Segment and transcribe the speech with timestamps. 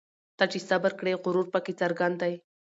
[0.37, 2.33] ته چي صبر کړې غرور پکښي څرګند دی